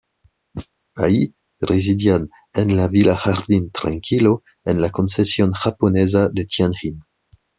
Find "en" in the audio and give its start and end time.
2.53-2.75, 4.65-4.81